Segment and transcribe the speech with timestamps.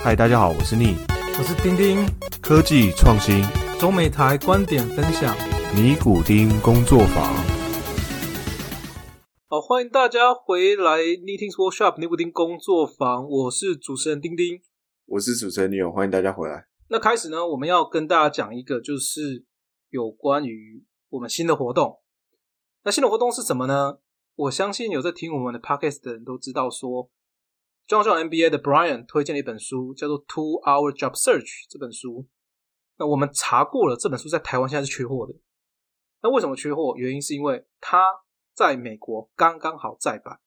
[0.00, 0.94] 嗨，大家好，我是逆
[1.38, 2.06] 我是丁丁，
[2.40, 3.42] 科技创新
[3.80, 5.36] 中美台观点分享。
[5.74, 7.34] 尼古丁工作坊。
[9.48, 14.62] 好，欢迎大家回来 Knitting Workshop 尼古丁工作坊，我是主持人丁丁。
[15.06, 16.68] 我是主持人女友，欢迎大家回来。
[16.88, 19.44] 那开始呢，我们要跟大家讲一个，就是
[19.90, 21.98] 有关于我们新的活动。
[22.84, 23.98] 那新的活动是什么呢？
[24.36, 27.10] 我相信有在听我们的 podcast 的人都知道，说
[27.88, 31.40] 中中 NBA 的 Brian 推荐了一本书，叫做《Two Hour Job Search》
[31.70, 32.28] 这本书。
[32.98, 35.34] 那我们查过了，这本书在台湾现在是缺货的。
[36.20, 36.94] 那为什么缺货？
[36.98, 37.98] 原因是因为它
[38.52, 40.38] 在美国刚刚好再版，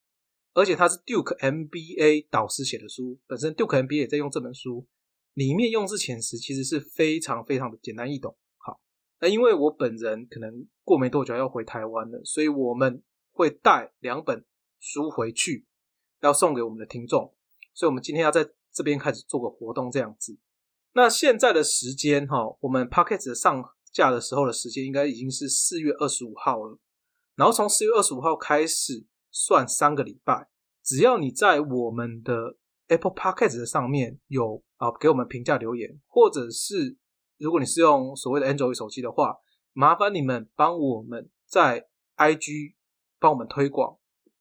[0.53, 4.85] 而且它是 Duke MBA 导师写的书，本身 Duke MBA 也在用这本书，
[5.34, 8.37] 里面用字遣词其实是非常非常的简单易懂。
[8.57, 8.79] 好，
[9.20, 13.01] 那因为我本人可能过没多久要回台湾了，所以我们
[13.31, 14.45] 会带两本
[14.79, 15.65] 书回去，
[16.20, 17.34] 要送给我们的听众，
[17.73, 20.38] 所以我们今天要在这边开始做个活动，这样子。
[20.93, 23.71] 那现在的时间哈，我们 Pocket 上。
[23.93, 26.79] 架的时候的时间应该已经是四月二十五号了，
[27.35, 30.48] 然后从四月二十五号开始算三个礼拜，
[30.82, 32.55] 只要你在我们的
[32.87, 36.95] Apple Podcast 上面有啊给我们评价留言，或者是
[37.38, 39.35] 如果你是用所谓的 Android 手机的话，
[39.73, 42.76] 麻烦你们帮我们在 IG
[43.20, 43.98] 帮我们推广，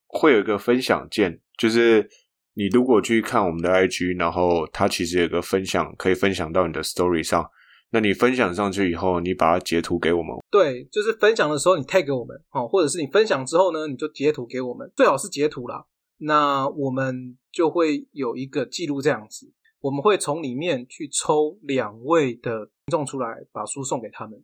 [0.06, 2.08] 会有一个分享键，就是
[2.54, 7.48] 你如果去看我们的 IG，然后它其实有个分享可以分享到你的 Story 上。
[7.92, 10.36] 那你分享上去以后，你把它截图给我们。
[10.48, 15.86] 对，就是分享的时候你 tag 给我们，哦，或者是你分享之后呢，你就截图给我们，最好是截图啦。
[16.18, 24.40] 那我们就会有一个记录这样子，我们会从里面去抽两位的听众出来，把书送给他们。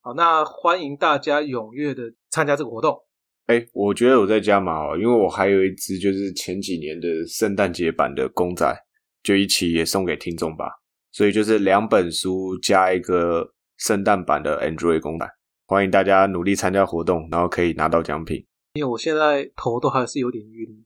[0.00, 3.02] 好，那欢迎大家踊跃的参加这个活动。
[3.46, 8.72] 哎，我觉得我在加码哦，因为我还有一只就是前几年的圣诞节版的公仔，
[9.22, 10.66] 就一起也送给听众吧。
[11.12, 15.26] 所以就是两本书加一个圣诞版的 Android 公仔，
[15.66, 18.46] 欢迎大家努力参加活动，然后可以拿到奖品。
[18.74, 20.84] 因为我现在头都还是有点晕，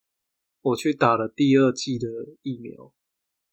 [0.62, 2.08] 我去打了第二季的
[2.40, 2.94] 疫苗。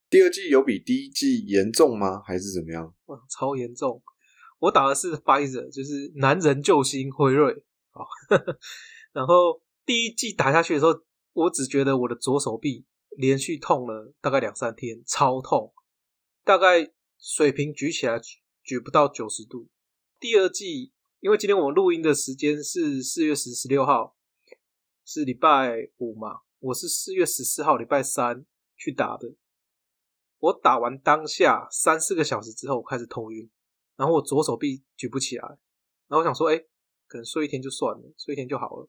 [0.08, 2.22] 第二季有比第一季严重吗？
[2.24, 2.94] 还是怎么样？
[3.06, 4.02] 哇，超严重！
[4.58, 7.62] 我打的是 Pfizer，就是男人救星辉瑞。
[7.92, 8.08] 好，
[9.12, 10.92] 然后第一季打下去的时候，
[11.32, 15.72] 我只觉得我的左手臂连续痛了大概两三天，超痛。
[16.44, 18.18] 大概水平举起来
[18.62, 19.68] 举不到九十度。
[20.18, 24.16] 第二季，因为今天我录音的时间是四月十十六号，
[25.04, 28.44] 是礼拜五嘛，我是四月十四号礼拜三
[28.76, 29.36] 去打的。
[30.38, 33.48] 我打完当下三四个小时之后，我开始头晕，
[33.96, 35.46] 然后我左手臂举不起来，
[36.08, 36.64] 然后我想说，哎，
[37.12, 38.88] 可能睡一天就算了，睡一天就好了。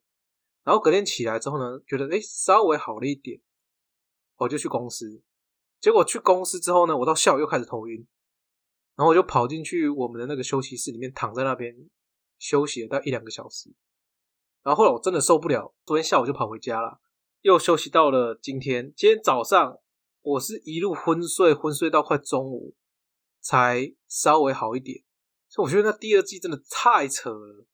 [0.63, 3.41] 然后隔天起来之后呢，觉得哎稍微好了一点，
[4.37, 5.21] 我就去公司。
[5.81, 8.07] 结果去公司之后呢，我到下午又开始头晕，
[8.95, 11.75] 然后我就跑进去我们的那个休息室里面，躺在那边
[12.39, 13.69] 休息了大概一两个小时。
[14.63, 17.01] 然后后来我真的受不了，昨天下午就跑回家了，
[17.41, 18.93] 又休息到了今天。
[18.95, 19.77] 今天早上
[20.21, 22.73] 我是一路昏睡，昏睡到快中午
[23.41, 25.03] 才稍微好一点。
[25.49, 27.65] 所以我觉得那第二季真的太扯了，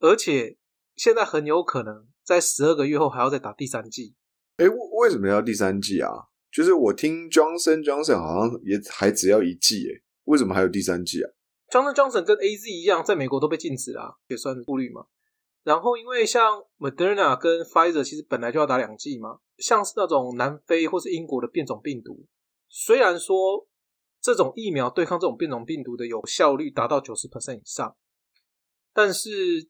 [0.00, 0.56] 而且
[0.96, 4.14] 现在很有可能在十二个月后还要再打第三季。
[4.56, 6.10] 哎，为为什么要第三季啊？
[6.50, 11.30] 就是我听 Johnson Johnson 好像也还只要一季诶，为什么还有第三季啊
[11.70, 15.06] ？Johnson Johnson 跟 A Z 一样，在美国都被禁止了，也算是顾虑嘛。
[15.62, 22.26] 然后因为像 Moderna 跟 Pfizer 其实本来就要打两剂嘛，像是那种南非或是英国的变种病毒，
[22.68, 23.68] 虽然说
[24.20, 27.94] 这种疫苗对抗这种变种病毒的有效率达到九十 percent 以上，
[28.94, 29.68] 但是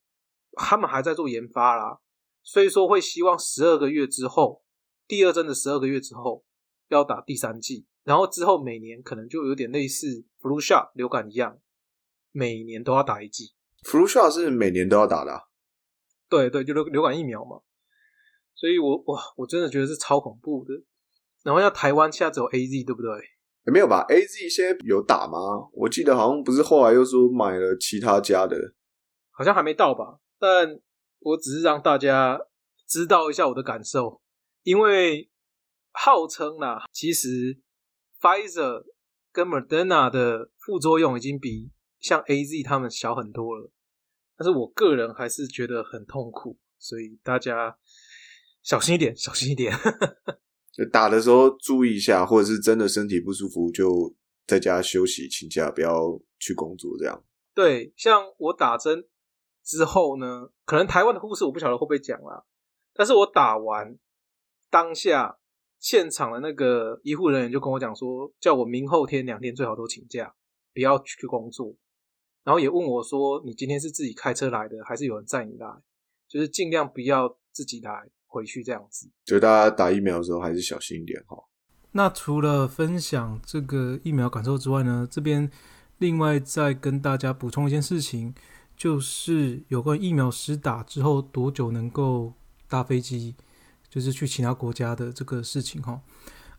[0.59, 2.01] 他们还在做研发啦，
[2.43, 4.63] 所以说会希望十二个月之后，
[5.07, 6.45] 第二针的十二个月之后。
[6.91, 11.59] 要打第三剂，然后之后每年可能就有点类似 flu shot 流感一样，
[12.33, 13.53] 每年都要打一剂。
[13.83, 15.49] flu shot 是每年都要打的，
[16.31, 17.61] 对对，就流流感疫苗嘛。
[18.55, 20.73] 所以我哇，我真的觉得是超恐怖的。
[21.43, 23.11] 然后像台湾现在只有 A Z 对不对？
[23.71, 25.69] 没有吧？A Z 现在有打吗？
[25.75, 28.57] 我记得好像不是后来又说买了其他家的，
[29.31, 30.21] 好像还没到吧？
[30.39, 30.81] 但
[31.21, 32.41] 我只是让大家
[32.87, 34.21] 知道一下我的感受，
[34.63, 35.31] 因为。
[36.01, 37.59] 号称啦，其实
[38.21, 38.85] Pfizer
[39.33, 43.73] 跟 Moderna 的副作用已经比像 A Z 他们小很多了，
[44.37, 47.77] 但是我个人还是觉得很痛苦，所以大家
[48.63, 49.75] 小心一点，小心一点。
[50.73, 54.15] 就打的时候注意一下，或者是真的身体不舒服，就
[54.47, 57.25] 在家休息请假，不要去工作这样。
[57.53, 59.09] 对，像我打针
[59.69, 62.43] 之后呢，可能台湾的护士我不晓得会不会讲啦，
[62.95, 63.99] 但是我打完
[64.71, 65.39] 当下。
[65.81, 70.35] 现场的那个医护人员就跟我讲说，叫我明后天两天最好都请假，
[70.75, 71.73] 不要去工作。
[72.43, 75.69] 然后也问我说，你今天是自己开车来的，还是有人载你来？
[76.27, 79.09] 就是尽量不要自己来回去这样子。
[79.25, 81.45] 就大家打疫苗的时候还是小心一点哈。
[81.93, 85.49] 那除了分享这个疫苗感受之外呢，这边
[85.99, 88.35] 另外再跟大家补充一件事情，
[88.79, 92.33] 就是有关疫苗施打之后多久能够
[92.69, 93.35] 搭飞机，
[93.91, 96.01] 就是去其他国家的这个事情哈。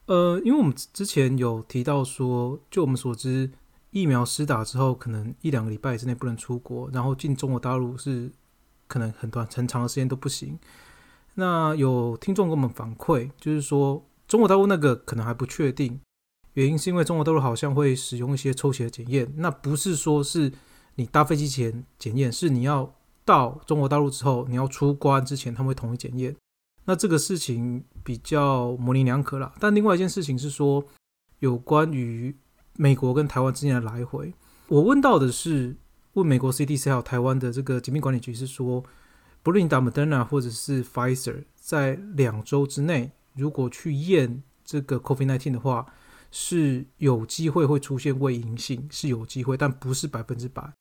[0.06, 3.50] 呃，因为我们之前有提到说，就我们所知，
[3.92, 8.30] 疫苗施打之后可能一两个礼拜之内不能出国，然后进中国大陆是
[8.88, 10.60] 可能很短很长的时间都不行。
[11.36, 14.06] 那有听众给我们反馈，就是说。
[14.28, 16.00] 中国大陆那个可能还不确定，
[16.54, 20.54] 原因是因为中国大陆好像会使用一些抽血检验，那不是说是
[21.00, 22.94] 你搭飞机前检验，是你要
[23.24, 26.36] 到中国大陆之后，你要出关之前他们会统一检验。
[26.84, 29.54] 那这个事情比较模棱两可了。
[29.62, 30.84] 但另外一件事情是说，
[31.40, 32.36] 有关于
[32.76, 34.34] 美国跟台湾之间的来回，
[34.68, 35.78] 我问到的是
[36.16, 38.84] 问美国 CDC 还有台湾的这个疾病管理局是说，
[39.42, 43.14] 不论打 Moderna 或者是 Pfizer，在两周之内。
[43.36, 45.86] 如果去验这个 COVID-19 的话，
[46.30, 50.74] 是有机会会出现未阴性，是有机会，但不是百分之百。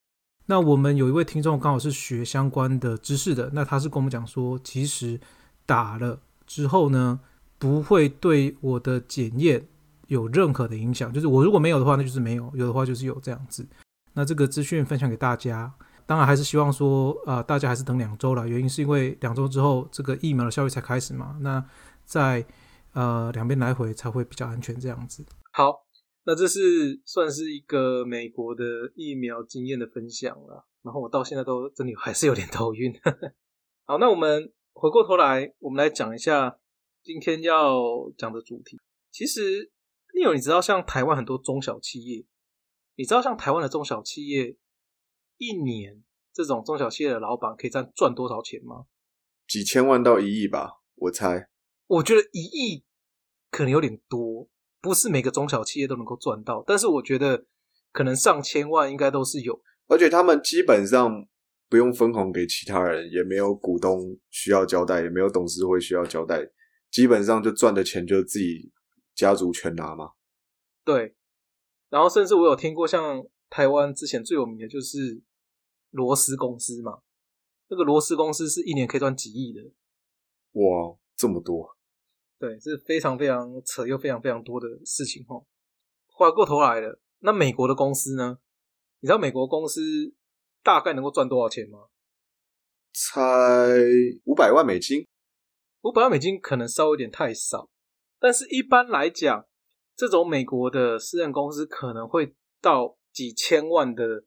[0.50, 5.20] 那我们有一位听众刚好是学相关的知识的，那他是跟我们讲说，其实
[5.66, 7.20] 打了之后呢，
[7.58, 9.68] 不会对我的检验
[10.06, 13.68] 有任何的影响，就是我如果没有的话，那就是没有；有的话就是有这样子。
[14.14, 15.70] 那这个资讯分享给大家，
[16.06, 21.36] 当然还是希望说，呃，大家还是等两周了，原因是因为两周之后这个疫苗的效力才开始嘛。
[21.40, 21.62] 那
[22.06, 22.42] 在
[22.94, 25.22] 呃两边来回才会比较安全，这样子。
[25.52, 25.84] 好，
[26.28, 28.62] 那这是算是一个美国的
[28.94, 30.68] 疫苗经验的分享了。
[30.82, 32.92] 然后我到现在都真的还是有点头晕。
[33.86, 36.60] 好，那我们回过头来，我们来讲一下
[37.02, 37.80] 今天要
[38.18, 38.78] 讲的主题。
[39.10, 39.72] 其实，
[40.14, 42.26] 你有你知道，像台湾很多中小企业，
[42.96, 44.54] 你知道像台湾的中小企业，
[45.38, 46.04] 一年
[46.34, 48.84] 这种中小企业的老板可以赚赚多少钱吗？
[49.46, 51.48] 几千万到一亿吧，我猜。
[51.86, 52.84] 我觉得一亿
[53.50, 54.50] 可能有点多，
[54.88, 57.44] 不是每个中小企业都能够赚到，但是我觉得
[57.92, 61.28] 可能上千万应该都是有，而且他们基本上
[61.68, 66.40] 不用分红给其他人，也没有股东需要交代，也没有董事会需要交代，
[66.90, 68.72] 基本上就赚的钱就自己
[69.14, 70.12] 家族全拿嘛。
[70.82, 71.14] 对，
[71.90, 75.22] 然后甚至我有听过像台湾之前最有名的就是
[75.90, 77.00] 罗斯公司嘛，
[77.68, 79.60] 那个罗斯公司是一年可以赚几亿的，
[80.52, 81.76] 哇，这么多。
[82.38, 85.44] 对，是非常非常扯又非常非常多的事情哈。
[86.06, 88.38] 回过头来了，那美国的公司呢？
[89.00, 89.80] 你知道美国公司
[90.62, 91.88] 大概能够赚多少钱吗？
[92.92, 93.20] 才
[94.24, 95.04] 五百万美金。
[95.82, 97.68] 五百万美金可能稍微有点太少，
[98.20, 99.46] 但是一般来讲，
[99.96, 104.24] 这种美国的私人公司可能会到几千万的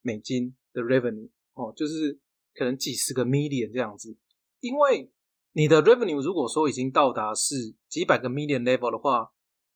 [0.00, 2.18] 美金的 revenue 哦，就是
[2.54, 4.16] 可能几十个 million 这样子，
[4.58, 5.12] 因为。
[5.52, 9.32] 你的 revenue 如果说已经到达是几百个 million level 的话，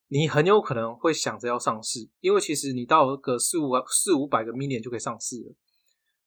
[0.08, 5.54] 你很有可能会想着要上市，因为其实你到个四五四五百个 million 就可以上市了。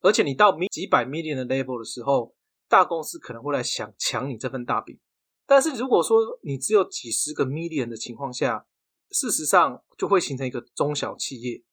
[0.01, 2.35] 而且你到几百 million 的 level 的时候，
[2.67, 4.99] 大公司可能会来想抢你这份大饼。
[5.47, 8.67] 但是如果说你只有几十个 million 的情况下，
[9.09, 11.63] 事实上就会形成一个中小企业。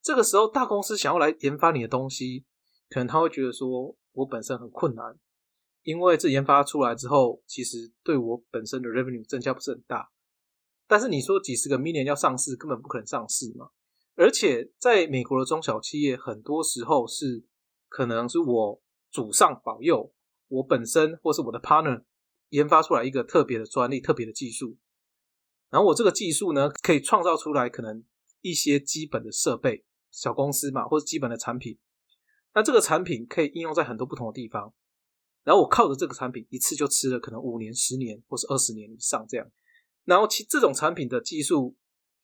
[0.00, 2.44] 这个时候大公司想要来研发你的东西，
[2.88, 5.18] 可能他会觉得说我本身很困难。
[5.86, 10.10] 因为这研发出来之后，其实对我本身的 revenue 增加不是很大，
[10.88, 13.70] 但是你说几十个 million 要上市，根本不可能上市嘛。
[14.16, 17.44] 而且在美国的中小企业，很多时候是
[17.88, 20.12] 可能是我祖上保佑，
[20.48, 22.02] 我本身或是我的 partner
[22.48, 24.76] 研发出来一个特别的专利、特别的技术，
[25.70, 28.02] 然后我这个技术呢，可以创造出来可能
[28.40, 31.78] 一些基本的设备，小公司嘛，或者基本的产品，
[32.54, 34.74] 那这个产品可以应用在很多不同的地方。
[35.46, 39.48] 然后我靠着这个产品一次就吃了可能五年、十年或是二十年以上这样，
[40.04, 41.76] 然后其这种产品的技术，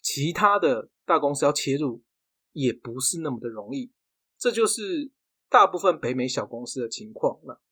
[0.02, 2.02] 其他的大公司要切入
[2.50, 3.92] 也不是那么的容易，
[4.36, 5.12] 这就是
[5.48, 7.62] 大部分北美小公司的情况了。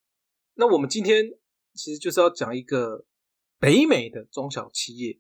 [0.54, 1.25] 那我们今天
[1.75, 3.04] 其实就是要讲一个
[3.59, 5.19] 北美的中小企业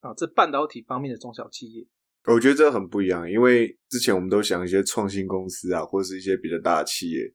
[0.00, 1.86] 啊，这半导体方面的中小企业，
[2.24, 7.34] 我觉得这很不一样，因为之前我们都想一些创新公司啊，或是一些比较大的企业。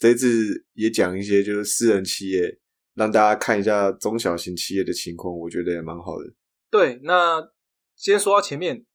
[0.00, 2.58] 这次也讲一些就是私人企业，
[2.94, 6.32] 让大家看一下中小型企业的情况，我觉得也蛮好的。
[6.70, 7.52] 对，那
[7.94, 8.86] 先说到前面，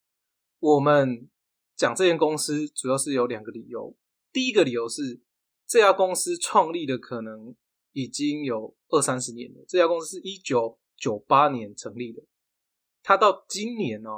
[0.58, 1.30] 我们
[1.76, 3.96] 讲这间公司主要是有两个理由。
[4.34, 5.22] 第一个理由是
[5.68, 7.56] 这家公司创立的可能
[7.92, 12.24] 已经有二三十年了，这家公司是一九九八年成立的。
[13.04, 14.10] 他到今年呢，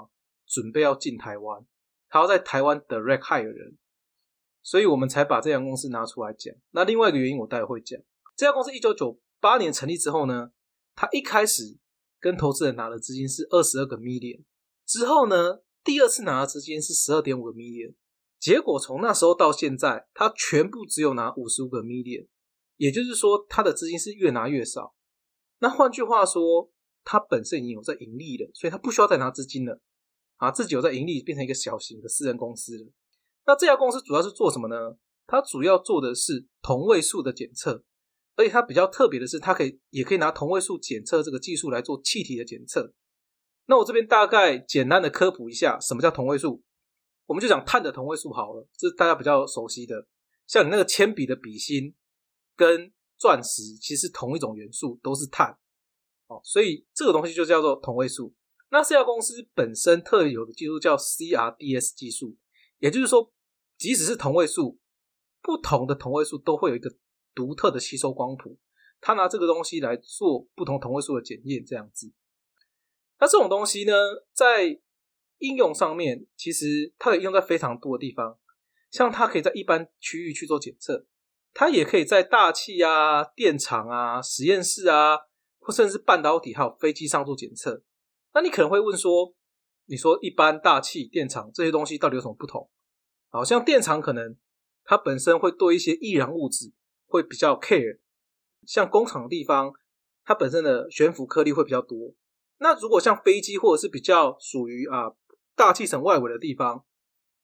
[0.46, 1.66] 准备要进台湾，
[2.08, 3.78] 他要在台湾 direct hire 人，
[4.68, 6.54] 所以我们才把这家公司拿出来讲。
[6.72, 7.98] 那另外一个原因，我待会会讲。
[8.36, 10.52] 这家公司一九九八年成立之后呢，
[10.94, 11.78] 他一开始
[12.20, 14.44] 跟投资人拿的资金是二十二个 million，
[14.86, 17.96] 之后呢，第二次拿的资金是十二点五个 million，
[18.42, 22.28] 结果从那时候到现在，他全部只有拿五十五个 million，
[22.76, 24.94] 也就是说，他的资金是越拿越少。
[25.60, 26.70] 那换句话说，
[27.06, 29.80] 他本身已经有在盈利了，所以他不需要再拿资金了
[30.36, 32.92] 啊，自己有在盈利，变成一个小型的私人公司了。
[33.48, 34.76] 那这家公司主要是做什么呢？
[35.26, 37.84] 它主要做的是同位素的检测，
[38.36, 42.94] 而且它比较特别的是，它可以也可以拿同位素检测这个技术来做气体的检测。
[43.66, 46.62] 那我这边大概简单的科普一下，什么叫同位素？
[47.26, 50.06] 我们就讲碳的同位素好了，这是大家比较熟悉的，
[50.46, 51.96] 像你那个铅笔的笔芯
[52.56, 52.94] 跟。
[53.20, 55.58] 钻石其实同一种元素都是碳，
[56.28, 58.32] 哦，所以这个东西就叫做同位素。
[58.70, 62.38] 那这家公司本身特有的技术叫 CRDS 技术，
[62.78, 63.34] 也就是说，
[63.78, 64.80] 即使是同位素，
[65.42, 66.90] 不同的同位素都会有一个
[67.36, 68.58] 独特的吸收光谱，
[69.00, 72.12] 他拿这个东西来做不同同位素的检验，这样子。
[73.20, 73.94] 那这种东西呢，
[74.34, 74.80] 在
[75.40, 78.40] 应用上面，其实它可以用在非常多的地方，
[78.90, 81.06] 像它可以在一般区域去做检测。
[81.54, 85.18] 它也可以在大气啊、电厂啊、实验室啊，
[85.60, 87.84] 或甚至半导体还有飞机上做检测。
[88.34, 89.34] 那你可能会问说
[89.86, 92.70] ：“你说一般大气、电厂这些东西到底有什么不同？”
[93.30, 94.36] 好像电厂可能
[94.84, 96.74] 它本身会对一些易燃物质
[97.06, 98.00] 会比较 care，
[98.66, 99.74] 像工厂的地方，
[100.24, 102.14] 它本身的悬浮颗粒会比较多。
[102.60, 105.14] 那如果像飞机或者是比较属于啊
[105.56, 106.86] 大气层外围的地方，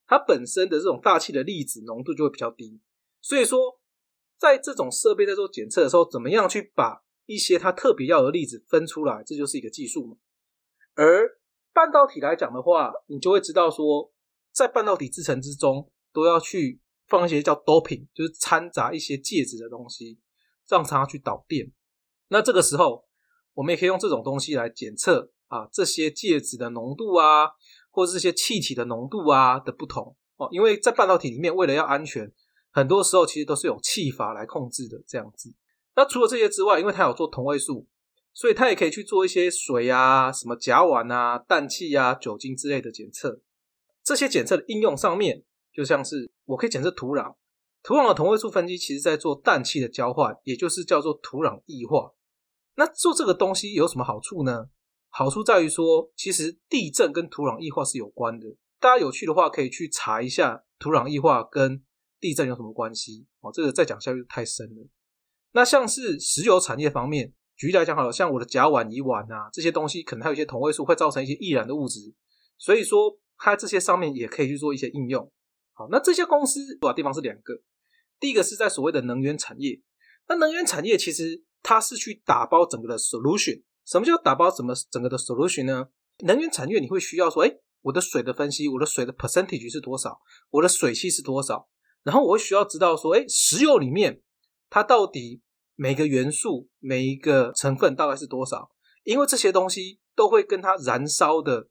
[0.06, 2.82] 它本身的这种大气的粒子浓度就会比较低。
[3.22, 3.80] 所以说。
[4.36, 9.24] 在这种设备在做检测的时候，怎么样去把一些它特别要的粒子分出来？
[9.26, 10.18] 这就是一个技术嘛。
[10.96, 11.40] 而
[11.72, 14.12] 半导体来讲的话，你就会知道说，
[14.54, 20.20] 在半导体制成之中，都要去放一些叫 doping，就是掺杂一些介质的东西，
[20.70, 21.72] 让它去导电。
[22.28, 23.06] 那这个时候，
[23.56, 27.50] 我们也可以用这种东西来检测啊，这些介质的浓度啊，
[27.90, 30.48] 或者这些气体的浓度啊的不同哦。
[30.52, 32.32] 因为在半导体里面，为了要安全。
[32.76, 35.54] 很多时候其实都是用气阀来控制的这样子。
[35.96, 37.88] 那除了这些之外，因为它有做同位素，
[38.34, 43.42] 所以它也可以去做一些水啊、什么甲烷啊、氮气啊、酒精之类的检测。
[44.04, 45.44] 这些检测的应用上面，
[45.74, 47.36] 就像是我可以检测土壤，
[47.82, 52.14] 土壤的同位素分析，其实在做氮气的交换，也就是叫做土壤异化。
[52.76, 54.70] 那做这个东西有什么好处呢？
[55.10, 58.48] 好处在于说，其实地震跟土壤异化是有关的。
[58.80, 61.84] 大家有趣的话，可以去查一下土壤异化跟。
[62.20, 63.28] 地震有什么关系？
[63.42, 64.88] 哦，这个再讲下去太深了。
[65.52, 72.00] 那像是石油产业方面，举例来讲好了，像我的甲烷、乙烷啊这些东西，可能还有一些同位素会造成一些易燃的物质，
[72.58, 75.32] 所以说它这些上面也可以去做一些应用。
[75.74, 77.62] 好，那这些公司主要地方是两个，
[78.20, 79.82] 第一个是在所谓的能源产业。
[80.28, 83.64] 那能源产业其实它是去打包整个的 solution。
[83.86, 85.88] 什么叫打包什么整个的 solution 呢？
[86.20, 90.22] 能源产业你会需要说，哎，我的水的分析，我的水的 percentage 是多少？
[90.52, 91.68] 我的水汽是多少？
[92.04, 94.22] 然后我会需要知道说，哎，石油里面
[94.70, 95.42] 它到底
[95.76, 98.70] 每个元素、每一个成分大概是多少？
[99.04, 101.68] 因为这些东西都会跟它燃烧的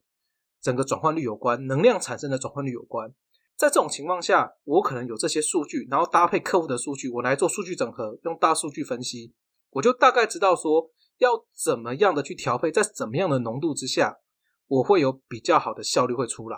[0.63, 3.13] 整个转换率有关，能量产生的转换率有关。
[3.55, 9.33] 在这种情况下，我可能有这些数据，然后搭配客户的数据，我来做数据整合，用大数据分析，
[9.71, 14.17] 我就大概知道说要怎么样的去调配，在怎么样的浓度之下，
[14.67, 16.57] 我会有比较好的效率会出来。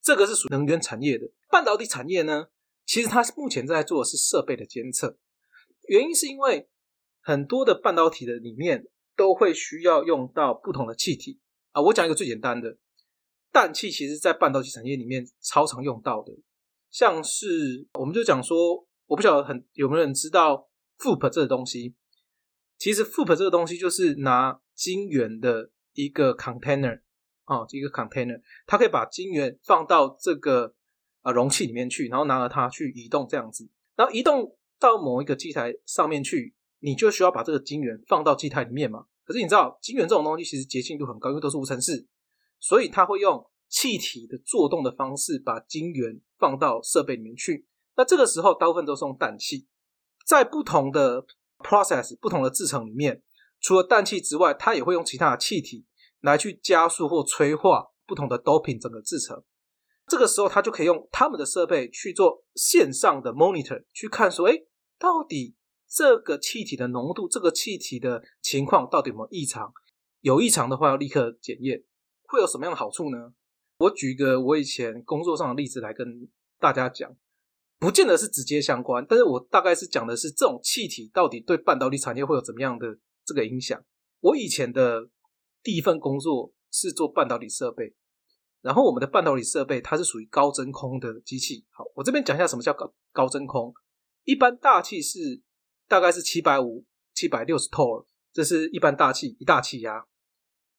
[0.00, 2.46] 这个是属于能源产业的，半导体产业呢？
[2.84, 5.16] 其实它目前在做的是设备的监测，
[5.86, 6.68] 原因是因为
[7.20, 11.38] 很多的半导体的里面都会需要用到不同的气体
[11.70, 11.80] 啊。
[11.80, 12.78] 我讲一个最简单的，
[13.52, 16.32] 氮气其实在半导体产业里面超常用到的，
[16.90, 20.68] 像是我们就讲说，我不晓得很有没有人知道
[20.98, 21.94] ，FOUP 这个东西。
[22.78, 27.00] 其实 FOUP 这个东西就是拿晶圆的一个 container
[27.44, 30.74] 啊，一个 container，它可以把晶圆放到这个。
[31.24, 39.06] 啊，容器里面去，然后拿着它去移动这样子，然后移动到某一个机台上面去，你就需要把这个晶圆放到机台里面嘛。
[39.22, 42.04] 可是你知道，晶圆这种东西其实洁净度很高，因为都是无尘室，
[42.62, 47.66] 所以它会用气体的作动的方式把晶圆放到设备里面去。
[47.96, 49.66] 那这个时候大部分都是用氮气，
[50.24, 51.26] 在不同的
[51.58, 53.22] process、不同的制程里面，
[53.60, 55.84] 除了氮气之外，它也会用其他的气体
[56.20, 59.42] 来去加速或催化不同的 doping 整个制程。
[60.06, 64.54] 这个时候，他就可以用他们的设备去做线上的 monitor，去看说，哎，
[64.98, 65.54] 到底
[65.88, 69.72] 这个气体的浓度，这个气体的情况到底有没有异常？
[70.20, 71.80] 有异常的话，要立刻检验；
[72.32, 73.34] 会有什么样的好处呢？
[73.76, 76.26] 我举一个我以前工作上的例子来跟
[76.58, 77.14] 大家讲，
[77.78, 83.84] 不见得是直接相关，但是我大概是讲的是这种气体到底对半导体产业会有怎么样的这个影响。
[84.20, 85.10] 我以前的
[85.62, 87.94] 第一份工作是做半导体设备，
[88.62, 91.66] 然后我们的半导体设备它是属于高真空的机器。
[91.68, 93.74] 好，我这边讲一下什么叫高高真空。
[94.24, 95.42] 一般大气是
[95.86, 100.06] 大概是七百五、七百六十 t o 这是一般大气一大气压。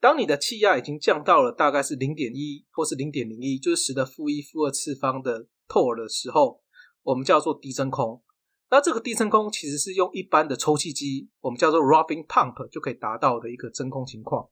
[0.03, 6.61] 当你的气压已经降到了大概是零点一或是零点零一，就是十的负一、负二次方的 tor 的时候，
[7.03, 8.21] 我们叫做低真空。
[8.69, 14.49] 那这个低真空其实是用一般的抽气机，我们叫做 roughing pump 就可以达到的一个真空情况。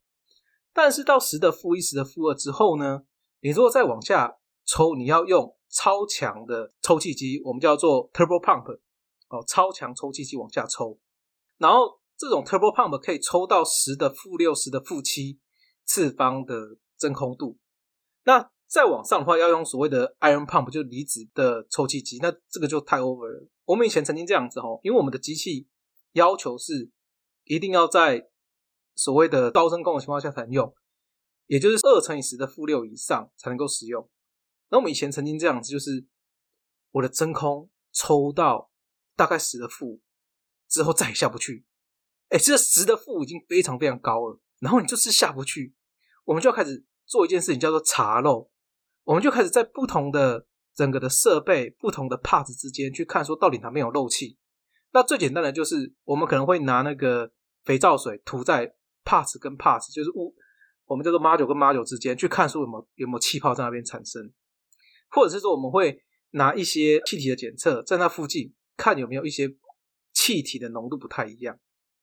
[0.72, 3.01] 但是到十的负一、十的负二之后呢，
[3.41, 8.72] 你如果再往下抽，你要用超强的抽气机，我们叫做 turbo pump
[9.27, 10.98] 哦，超强抽气机往下抽，
[11.58, 12.00] 然后。
[12.22, 15.40] 这种 turbo pump 可以抽到十的负六、十的负七
[15.86, 17.58] 次方的真空度。
[18.25, 22.20] 那再往上的话，要用所谓的 iron pump，就离子的抽气机。
[22.22, 23.50] 那这个就太 over 了。
[23.66, 25.68] 我们以前曾经这样子哦，因为我们的机器
[26.12, 26.92] 要求是
[27.46, 28.30] 一定要在
[28.94, 30.75] 所谓的高真空的情况下才能用，
[31.48, 34.08] 也就是二乘以十的负六以上才能够使用。
[34.70, 36.06] 那我们以前曾经这样子，就是
[36.92, 38.70] 我的真空抽到
[39.16, 40.00] 大概十的负
[40.70, 41.66] 之后再也下不去。
[42.32, 45.76] 哎，这十的负已经非常非常高了，然后你就是下不去，
[46.24, 48.50] 我们就要开始做一件事情，叫做查漏。
[49.04, 54.38] 我们就开始在不同的整个的设备、不同的 parts 之间去看，说到底哪边有漏气。
[54.94, 57.32] 那最简单的就是，我们可能会拿那个
[57.66, 60.34] 肥皂水涂在 parts 跟 parts，就是物
[60.86, 64.32] 我们叫做 module 跟 module 之间，去看说有没有有没有气泡在那边产生，
[65.10, 69.50] 或者是说我们会拿一些气体的检测，在那附近看有没有一些
[70.14, 71.60] 气体的浓度不太一样。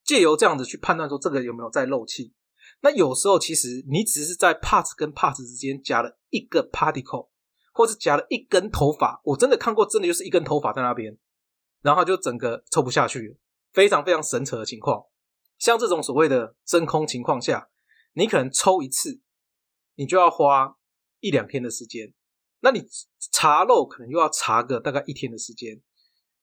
[0.09, 2.33] 借由这样子去判断说这个有没有在漏气，
[2.81, 7.29] 那有时候其实你只是在 part 跟 part 之间夹了一个 particle，
[7.71, 11.15] 或是夹了一根头发，我真的看过，真的就是一根头发在那边，
[11.83, 13.37] 然后就整个抽不下去，
[13.71, 15.03] 非常非常神扯的情况。
[15.59, 17.69] 像这种所谓的真空情况下，
[18.13, 19.21] 你可能抽一次，
[19.93, 20.75] 你就要花
[21.19, 22.11] 一两天的时间，
[22.61, 22.83] 那你
[23.31, 25.79] 查漏可能又要查个大概一天的时间。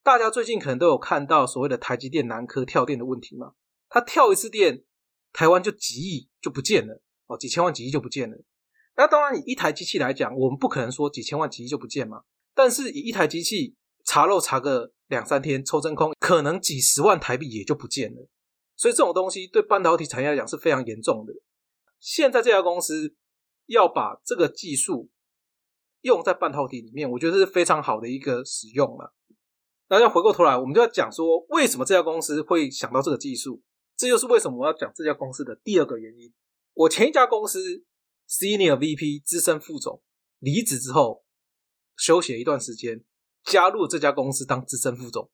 [0.07, 3.55] 大家最近可能都有看到所谓的台积电南科跳电的问题嘛？
[3.89, 4.85] 它跳一次电，
[5.33, 8.37] 台湾就几亿就不见了哦，几千万几亿就不见了。
[8.97, 12.23] 那当然，以一台机器来讲，我们不可能说几千万几亿就不见嘛。
[12.55, 18.29] 但是以一台机器查漏查个两三天抽真空，可能几十万台币也就不见了。
[18.77, 21.33] 所以这种东西对半导体产业来讲是非常严重的。
[21.99, 23.17] 现在这家公司
[23.67, 25.11] 要把这个技术
[26.03, 29.13] 用在半导体里面，我觉得是非常好的一个使用了。
[29.89, 33.63] 那要回过头来，我们就要讲说，为什么这家公司会想到这个技术？
[33.97, 36.33] 这就是为什么我要讲这家公司的第二个原因。
[36.75, 37.85] 我前一家公司
[38.29, 40.03] Senior VP 资深副总
[40.41, 41.25] 离职之后，
[41.97, 43.05] 休息了一段时间，
[43.45, 45.31] 加入这家公司当资深副总，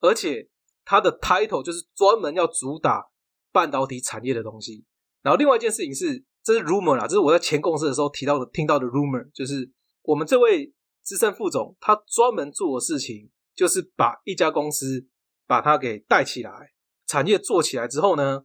[0.00, 0.50] 而且
[0.84, 3.10] 他的 title 就是专门要主打
[3.52, 4.84] 半导体产业的东西。
[5.22, 9.70] 然后另外一件事情是，这是 rumor 啦，这是我在前公司的时候提到的、听到的 rumor，就是
[10.02, 13.30] 我们这位资深副总他专门做的事情。
[13.54, 15.06] 就是把一家公司
[15.46, 16.72] 把它给带起来，
[17.06, 18.44] 产业做起来之后呢，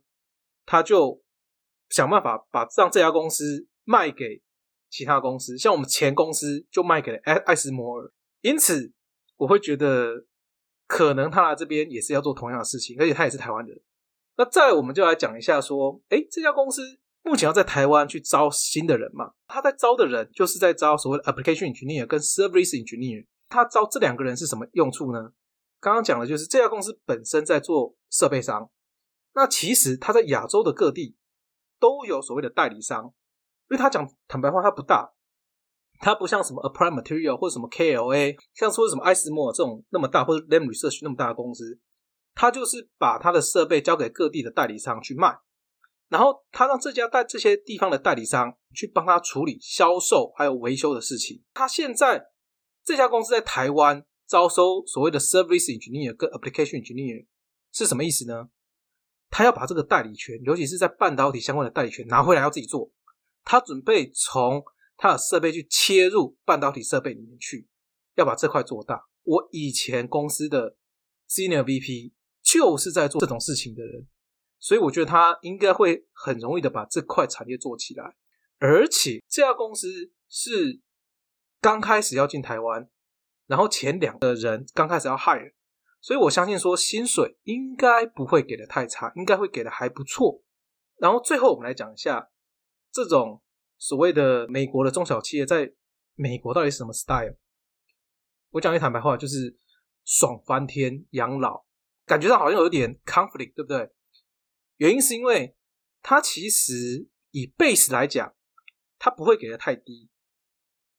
[0.66, 1.24] 他就
[1.90, 4.42] 想办法把让这家公司卖给
[4.90, 8.12] 其他公司，像我们前公司就卖给了爱爱斯摩尔。
[8.42, 8.94] 因此，
[9.38, 10.26] 我会觉得
[10.86, 13.80] 可能他来这边也是要做同样的事情，而且他也是台湾人。
[14.38, 19.32] 那再我们就来讲一下说，哎，这家公司目前要在台湾去招新的人嘛？
[19.48, 23.26] 他在招的人就是在招所谓的 application engineer 跟 service engineer。
[23.50, 25.32] 他招这两个人是什么用处呢？
[25.80, 28.70] 刚刚讲的就是这家公司本身在做设备商，
[29.36, 31.16] 那其实他在亚洲的各地
[31.80, 33.06] 都有所谓的代理商，
[33.70, 35.14] 因为他讲坦白话，他不大，
[36.00, 41.80] 他不像什么 Applied Material 或者什么 KLA，像说什么爱思莫这种那么大，或者 Lam Research 那么大的公司，
[42.34, 45.38] 他就是把他的设备交给各地的代理商去卖，
[46.10, 52.30] 然后他让这家代这些地方的代理商去帮他处理销售还有维修的事情，他现在。
[52.88, 57.26] 这家公司在台湾招收所谓的 service engineer 跟 application engineer
[57.74, 58.48] 是什么意思呢？
[59.30, 62.90] 他要把这个代理权，尤其是在半导体相关的代理权拿回来，要自己做。
[63.44, 64.64] 他准备从
[64.96, 67.68] 他的设备去切入半导体设备里面去，
[68.16, 69.10] 要把这块做大。
[69.24, 70.78] 我以前公司的
[71.30, 74.08] senior VP 就是在做这种事情的人，
[74.60, 78.16] 所以我觉得他应该会很容易的把这块产业做起来。
[78.60, 80.80] 而且这家公司是。
[81.60, 82.90] 刚开始要进台湾，
[83.46, 85.54] 然后前两个人刚开始要 hire，
[86.02, 90.44] 所以我相信说薪水应该不会给的太差，应该会给的还不错。
[90.98, 92.30] 然后最后我们来讲一下
[92.92, 93.42] 这种
[93.78, 95.74] 所谓的美国的中小企业在
[96.16, 97.36] 美国到底是什么 style？
[98.52, 99.58] 我讲句坦白话，就是
[100.06, 101.66] 爽翻天养老，
[102.06, 103.92] 感觉上好像有点 conflict，对不对？
[104.78, 105.56] 原因是因为
[106.02, 108.34] 它其实以 base 来讲，
[108.98, 110.10] 它不会给的太低，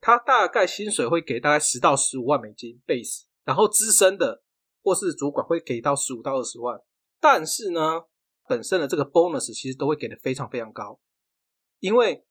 [0.00, 4.42] 他大概薪水会给大概十到十五万美金 base，然后资深的
[4.82, 6.80] 或是主管会给到十五到二十万，
[7.20, 8.02] 但是呢，
[8.46, 11.00] 本身的这个 bonus 其实都会给的非常非常高，
[11.80, 12.24] 因为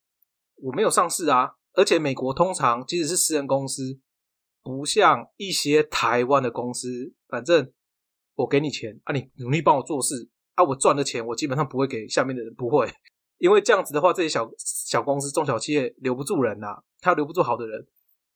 [0.56, 3.99] 我没有上市啊，而且美国通常即使是私人公司。
[4.63, 7.71] 不像一些台湾的公司，反正
[8.36, 12.86] 我给你钱啊，你努力帮我做事啊，我赚的钱我基本上不会给下面的人，不会，
[13.38, 14.45] 因为这样子的话，这些小
[14.88, 17.86] 小公司、中小企业留不住人呐，他留不住好的人，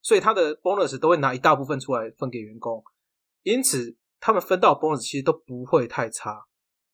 [0.01, 2.83] 所以他的 bonus 都会拿一大部分出来分给员工，
[3.43, 6.47] 因此他们分到 bonus 其实都不会太差，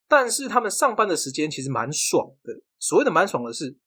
[0.08, 3.80] 但是他们上班的时间其实蛮爽的，所谓的蛮爽的是，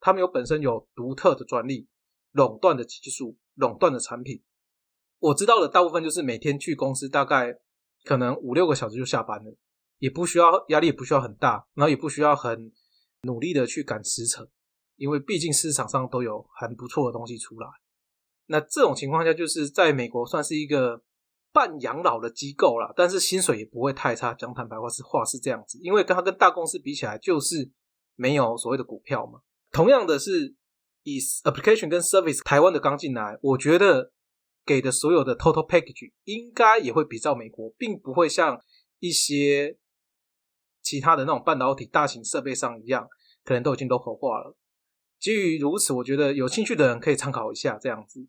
[0.00, 1.86] 他们有本身有独特的专利、
[2.32, 4.42] 垄断的技术、垄断的产品。
[5.18, 7.58] 我知道的大部分就是每天去公司，大概
[8.04, 9.54] 可能五六个小时就下班了，
[9.98, 12.72] 也不需要压力，也不需要很大，然后也不需要很
[13.22, 14.48] 努力的去赶时程，
[14.96, 17.68] 因为毕竟市场上都有很不错的东西出来。
[18.46, 21.02] 那这种情况下，就是在美国算是一个
[21.52, 24.34] 半养老的机构了，但是薪水也不会太差。
[24.34, 27.70] 讲坦白话是话是这样子，因为跟它跟大公司比起来，就是
[28.14, 29.40] 没有所谓的股票嘛。
[29.70, 30.54] 同样的是
[31.02, 34.12] 以 application 跟 service 台湾的刚进来，我觉得。
[34.66, 38.58] 给的所有的 total package 应该也会比照美国，并不会像
[38.98, 39.76] 一些
[40.80, 43.06] 其他的那种半导体大型设备商一样，
[43.44, 44.56] 可能都已经都合化了。
[45.24, 48.28] 基于如此，我觉得有兴趣的人可以参考一下这样子。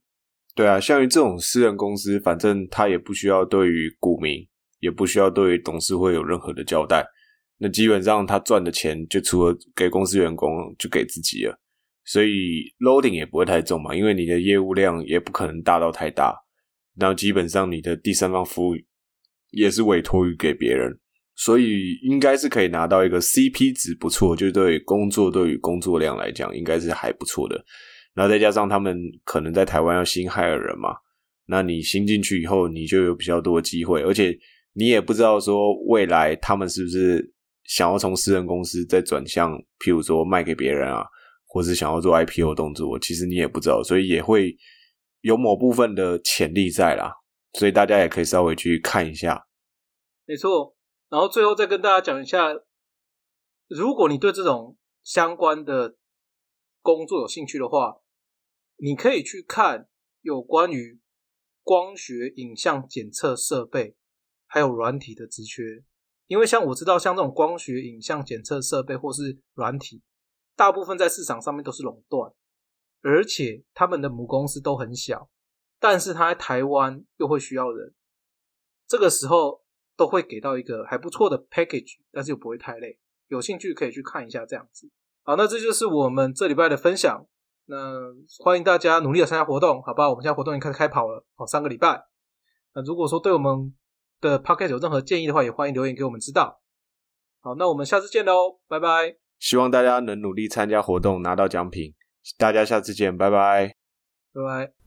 [0.55, 4.47] 对啊，像于这种私人公司，反正他也不需要对于股民，
[4.79, 7.05] 也不需要对于董事会有任何的交代。
[7.57, 11.59] 那基本上他赚的钱，就除了给公司员工，就给自己了。
[12.05, 16.33] 所以 loading 也不会太重嘛，因为你的业务量也不可能大到太大，
[16.97, 18.73] 然后基本上你的第三方服务
[19.51, 20.97] 也是委托于给别人，
[21.35, 27.63] 所以应该是可以拿到一个 CP 值不错，就对工作对于工作量来讲应该是还不错的。
[28.13, 30.95] 然后再加上他们可能在台湾要新害人嘛，
[31.47, 34.37] 那你新进去以后，你就有比较多的机会，而且
[34.73, 37.33] 你也不知道说未来他们是不是
[37.65, 41.05] 想要从私人公司再转向，譬如说卖给别人啊。
[41.47, 44.53] 或是想要做 IPO 动作，其实你也不知道，所以也会
[45.21, 47.09] 有某部分的潜力在啦，
[47.53, 49.41] 所以大家也可以稍微去看一下。
[50.25, 50.74] 没错，
[51.09, 52.53] 然后最后再跟大家讲一下，
[53.67, 55.95] 如果你对这种相关的
[56.81, 58.01] 工作有兴趣的话，
[58.77, 59.87] 你可以去看
[60.21, 60.99] 有关于
[61.63, 63.95] 光学影像检测设备
[64.45, 65.83] 还有软体的职缺，
[66.27, 70.03] 因为像我知道，像这种光学影像检测设备或是软体。
[70.55, 72.31] 大部分在市场上面都是垄断，
[73.01, 75.29] 而且他们的母公司都很小，
[75.81, 77.93] 但是他在台湾又会需要人，
[78.87, 79.64] 这个时候
[79.95, 82.99] 都会给到一个还不错的 package，但是又不会太累。
[83.27, 84.89] 有兴趣可以去看一下这样子。
[85.23, 87.25] 好，那这就是我们这礼拜的分享。
[87.65, 90.07] 那欢迎大家努力的参加活动，好吧？
[90.09, 92.05] 我们现在活动已经开始开跑了，好，三个礼拜。
[92.75, 93.73] 那如果说对我们
[94.21, 96.61] 的 podcast 有任何建议的话，也欢迎留言给我们知道。
[97.41, 99.15] 好，那我们下次见喽，拜拜。
[99.39, 101.95] 希望大家能努力参加活动，拿到奖品。
[102.37, 103.75] 大家下次见，拜拜，
[104.33, 104.84] 拜拜。